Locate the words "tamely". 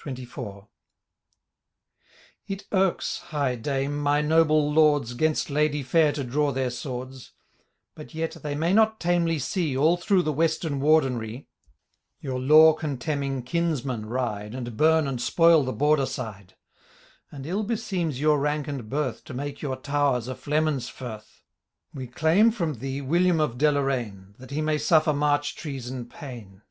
8.98-9.38